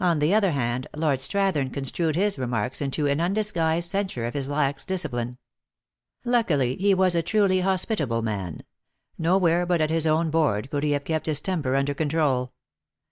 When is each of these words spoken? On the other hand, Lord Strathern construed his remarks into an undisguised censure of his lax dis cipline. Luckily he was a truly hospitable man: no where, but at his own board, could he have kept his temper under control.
On 0.00 0.18
the 0.18 0.34
other 0.34 0.50
hand, 0.50 0.88
Lord 0.96 1.20
Strathern 1.20 1.70
construed 1.72 2.16
his 2.16 2.36
remarks 2.36 2.82
into 2.82 3.06
an 3.06 3.20
undisguised 3.20 3.88
censure 3.88 4.26
of 4.26 4.34
his 4.34 4.48
lax 4.48 4.84
dis 4.84 5.04
cipline. 5.04 5.36
Luckily 6.24 6.74
he 6.78 6.94
was 6.94 7.14
a 7.14 7.22
truly 7.22 7.60
hospitable 7.60 8.22
man: 8.22 8.64
no 9.18 9.38
where, 9.38 9.64
but 9.64 9.80
at 9.80 9.88
his 9.88 10.04
own 10.04 10.30
board, 10.32 10.68
could 10.68 10.82
he 10.82 10.90
have 10.90 11.04
kept 11.04 11.26
his 11.26 11.40
temper 11.40 11.76
under 11.76 11.94
control. 11.94 12.52